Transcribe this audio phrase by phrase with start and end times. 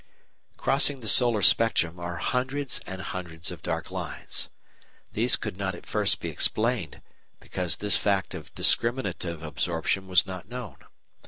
[0.57, 4.49] Crossing the solar spectrum are hundreds and hundreds of dark lines.
[5.13, 7.03] These could not at first be explained,
[7.39, 10.77] because this fact of discriminative absorption was not known.